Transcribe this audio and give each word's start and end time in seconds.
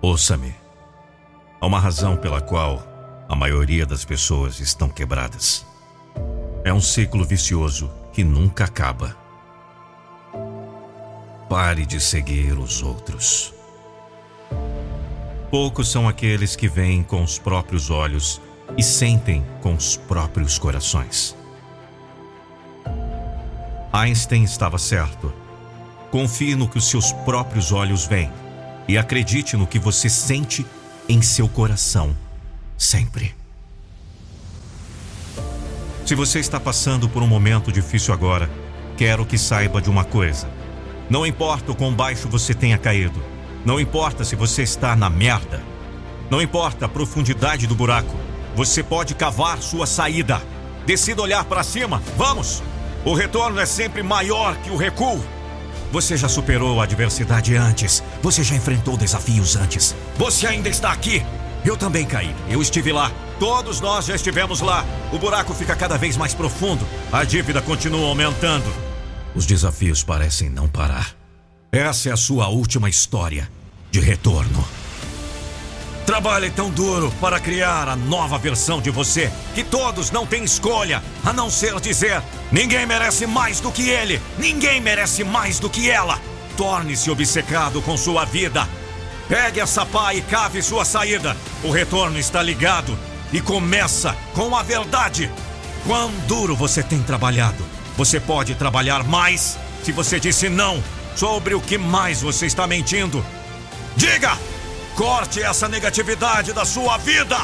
Ouça-me. 0.00 0.54
Há 1.60 1.66
uma 1.66 1.80
razão 1.80 2.16
pela 2.16 2.40
qual 2.40 2.80
a 3.28 3.34
maioria 3.34 3.84
das 3.84 4.04
pessoas 4.04 4.60
estão 4.60 4.88
quebradas. 4.88 5.66
É 6.62 6.72
um 6.72 6.80
ciclo 6.80 7.24
vicioso 7.24 7.90
que 8.12 8.22
nunca 8.22 8.64
acaba. 8.64 9.16
Pare 11.48 11.84
de 11.84 12.00
seguir 12.00 12.56
os 12.56 12.80
outros. 12.80 13.52
Poucos 15.50 15.90
são 15.90 16.08
aqueles 16.08 16.54
que 16.54 16.68
veem 16.68 17.02
com 17.02 17.24
os 17.24 17.36
próprios 17.36 17.90
olhos 17.90 18.40
e 18.76 18.84
sentem 18.84 19.44
com 19.60 19.74
os 19.74 19.96
próprios 19.96 20.58
corações. 20.60 21.36
Einstein 23.92 24.44
estava 24.44 24.78
certo. 24.78 25.32
Confie 26.12 26.54
no 26.54 26.68
que 26.68 26.78
os 26.78 26.88
seus 26.88 27.10
próprios 27.12 27.72
olhos 27.72 28.06
veem 28.06 28.30
e 28.88 28.96
acredite 28.96 29.56
no 29.56 29.66
que 29.66 29.78
você 29.78 30.08
sente 30.08 30.66
em 31.06 31.20
seu 31.20 31.46
coração, 31.46 32.16
sempre. 32.76 33.34
Se 36.06 36.14
você 36.14 36.38
está 36.38 36.58
passando 36.58 37.06
por 37.06 37.22
um 37.22 37.26
momento 37.26 37.70
difícil 37.70 38.14
agora, 38.14 38.50
quero 38.96 39.26
que 39.26 39.36
saiba 39.36 39.82
de 39.82 39.90
uma 39.90 40.04
coisa. 40.04 40.48
Não 41.10 41.26
importa 41.26 41.70
o 41.70 41.74
quão 41.74 41.92
baixo 41.92 42.28
você 42.28 42.54
tenha 42.54 42.78
caído, 42.78 43.22
não 43.64 43.78
importa 43.78 44.24
se 44.24 44.34
você 44.34 44.62
está 44.62 44.96
na 44.96 45.10
merda, 45.10 45.62
não 46.30 46.40
importa 46.40 46.86
a 46.86 46.88
profundidade 46.88 47.66
do 47.66 47.74
buraco, 47.74 48.16
você 48.56 48.82
pode 48.82 49.14
cavar 49.14 49.62
sua 49.62 49.86
saída. 49.86 50.42
Decida 50.86 51.20
olhar 51.20 51.44
para 51.44 51.62
cima, 51.62 52.02
vamos! 52.16 52.62
O 53.04 53.14
retorno 53.14 53.60
é 53.60 53.66
sempre 53.66 54.02
maior 54.02 54.56
que 54.56 54.70
o 54.70 54.76
recuo. 54.76 55.22
Você 55.90 56.16
já 56.16 56.28
superou 56.28 56.80
a 56.80 56.84
adversidade 56.84 57.56
antes. 57.56 58.02
Você 58.22 58.42
já 58.44 58.54
enfrentou 58.54 58.96
desafios 58.96 59.56
antes. 59.56 59.94
Você 60.16 60.46
ainda 60.46 60.68
está 60.68 60.92
aqui. 60.92 61.24
Eu 61.64 61.76
também 61.76 62.04
caí. 62.04 62.34
Eu 62.48 62.60
estive 62.60 62.92
lá. 62.92 63.10
Todos 63.38 63.80
nós 63.80 64.06
já 64.06 64.14
estivemos 64.14 64.60
lá. 64.60 64.84
O 65.12 65.18
buraco 65.18 65.54
fica 65.54 65.74
cada 65.74 65.96
vez 65.96 66.16
mais 66.16 66.34
profundo. 66.34 66.86
A 67.12 67.24
dívida 67.24 67.62
continua 67.62 68.08
aumentando. 68.08 68.70
Os 69.34 69.46
desafios 69.46 70.02
parecem 70.02 70.50
não 70.50 70.68
parar. 70.68 71.14
Essa 71.70 72.10
é 72.10 72.12
a 72.12 72.16
sua 72.16 72.48
última 72.48 72.88
história 72.88 73.48
de 73.90 74.00
retorno. 74.00 74.64
Trabalhe 76.18 76.50
tão 76.50 76.68
duro 76.68 77.14
para 77.20 77.38
criar 77.38 77.88
a 77.88 77.94
nova 77.94 78.36
versão 78.38 78.80
de 78.80 78.90
você 78.90 79.30
que 79.54 79.62
todos 79.62 80.10
não 80.10 80.26
têm 80.26 80.42
escolha 80.42 81.00
a 81.24 81.32
não 81.32 81.48
ser 81.48 81.78
dizer: 81.78 82.20
ninguém 82.50 82.84
merece 82.84 83.24
mais 83.24 83.60
do 83.60 83.70
que 83.70 83.88
ele, 83.88 84.20
ninguém 84.36 84.80
merece 84.80 85.22
mais 85.22 85.60
do 85.60 85.70
que 85.70 85.88
ela. 85.88 86.18
Torne-se 86.56 87.08
obcecado 87.08 87.80
com 87.82 87.96
sua 87.96 88.24
vida. 88.24 88.68
Pegue 89.28 89.60
essa 89.60 89.86
pá 89.86 90.12
e 90.12 90.20
cave 90.20 90.60
sua 90.60 90.84
saída. 90.84 91.36
O 91.62 91.70
retorno 91.70 92.18
está 92.18 92.42
ligado 92.42 92.98
e 93.32 93.40
começa 93.40 94.16
com 94.34 94.56
a 94.56 94.62
verdade. 94.64 95.30
Quão 95.86 96.10
duro 96.26 96.56
você 96.56 96.82
tem 96.82 97.00
trabalhado? 97.00 97.64
Você 97.96 98.18
pode 98.18 98.56
trabalhar 98.56 99.04
mais 99.04 99.56
se 99.84 99.92
você 99.92 100.18
disse 100.18 100.48
não 100.48 100.82
sobre 101.14 101.54
o 101.54 101.60
que 101.60 101.78
mais 101.78 102.20
você 102.20 102.46
está 102.46 102.66
mentindo. 102.66 103.24
Diga! 103.96 104.36
Corte 104.98 105.40
essa 105.40 105.68
negatividade 105.68 106.52
da 106.52 106.64
sua 106.64 106.98
vida. 106.98 107.38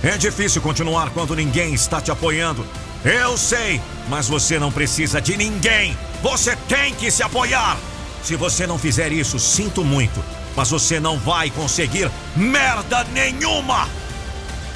É 0.00 0.16
difícil 0.16 0.62
continuar 0.62 1.10
quando 1.10 1.34
ninguém 1.34 1.74
está 1.74 2.00
te 2.00 2.08
apoiando. 2.08 2.64
Eu 3.04 3.36
sei, 3.36 3.80
mas 4.08 4.28
você 4.28 4.60
não 4.60 4.70
precisa 4.70 5.20
de 5.20 5.36
ninguém. 5.36 5.98
Você 6.22 6.54
tem 6.68 6.94
que 6.94 7.10
se 7.10 7.20
apoiar. 7.20 7.76
Se 8.22 8.36
você 8.36 8.64
não 8.64 8.78
fizer 8.78 9.10
isso, 9.10 9.40
sinto 9.40 9.84
muito, 9.84 10.24
mas 10.54 10.70
você 10.70 11.00
não 11.00 11.18
vai 11.18 11.50
conseguir 11.50 12.12
merda 12.36 13.02
nenhuma. 13.12 13.88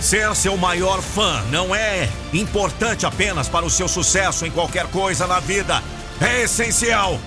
Ser 0.01 0.35
seu 0.35 0.57
maior 0.57 1.01
fã 1.01 1.41
não 1.53 1.73
é 1.73 2.09
importante 2.33 3.07
apenas 3.07 3.49
para 3.49 3.65
o 3.65 3.71
seu 3.71 3.87
sucesso 3.87 4.45
em 4.45 4.51
qualquer 4.51 4.89
coisa 4.89 5.25
na 5.29 5.39
vida. 5.39 5.81
É 6.21 6.43
essencial. 6.43 7.21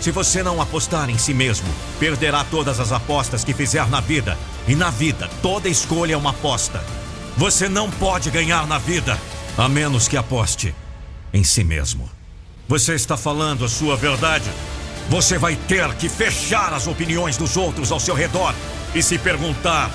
Se 0.00 0.10
você 0.10 0.42
não 0.42 0.60
apostar 0.60 1.10
em 1.10 1.18
si 1.18 1.34
mesmo, 1.34 1.68
perderá 1.98 2.44
todas 2.44 2.78
as 2.78 2.92
apostas 2.92 3.42
que 3.42 3.52
fizer 3.52 3.88
na 3.88 4.00
vida. 4.00 4.38
E 4.66 4.74
na 4.74 4.90
vida, 4.90 5.28
toda 5.42 5.68
escolha 5.68 6.14
é 6.14 6.16
uma 6.16 6.30
aposta. 6.30 6.82
Você 7.36 7.68
não 7.68 7.90
pode 7.90 8.30
ganhar 8.30 8.66
na 8.66 8.78
vida, 8.78 9.18
a 9.56 9.68
menos 9.68 10.06
que 10.06 10.16
aposte 10.16 10.74
em 11.32 11.42
si 11.42 11.64
mesmo. 11.64 12.08
Você 12.68 12.94
está 12.94 13.16
falando 13.16 13.64
a 13.64 13.68
sua 13.68 13.96
verdade. 13.96 14.50
Você 15.08 15.38
vai 15.38 15.56
ter 15.56 15.94
que 15.94 16.08
fechar 16.08 16.72
as 16.72 16.86
opiniões 16.86 17.36
dos 17.36 17.56
outros 17.56 17.90
ao 17.90 17.98
seu 17.98 18.14
redor 18.14 18.54
e 18.94 19.02
se 19.02 19.18
perguntar 19.18 19.90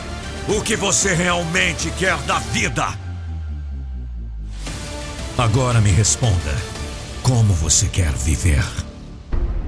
o 0.47 0.62
que 0.62 0.75
você 0.75 1.13
realmente 1.13 1.92
quer 1.92 2.18
da 2.24 2.40
vida. 2.40 2.88
Agora 5.38 5.80
me 5.80 5.92
responda: 5.92 6.56
como 7.22 7.53
você 7.53 7.88
quer 7.88 8.12
viver? 8.12 8.63